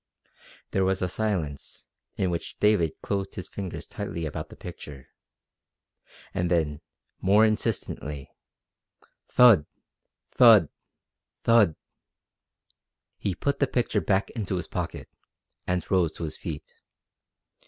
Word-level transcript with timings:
_There 0.71 0.83
was 0.83 1.03
a 1.03 1.07
silence, 1.07 1.85
in 2.17 2.31
which 2.31 2.57
David 2.57 2.99
closed 3.03 3.35
his 3.35 3.47
fingers 3.47 3.85
tightly 3.85 4.25
about 4.25 4.49
the 4.49 4.55
picture. 4.55 5.09
And 6.33 6.49
then, 6.49 6.81
more 7.19 7.45
insistently: 7.45 8.31
Thud! 9.27 9.67
Thud! 10.31 10.69
Thud! 11.43 11.75
He 13.19 13.35
put 13.35 13.59
the 13.59 13.67
picture 13.67 14.01
back 14.01 14.31
into 14.31 14.55
his 14.55 14.65
pocket, 14.65 15.07
and 15.67 15.85
rose 15.91 16.13
to 16.13 16.23
his 16.23 16.35
feet. 16.35 16.73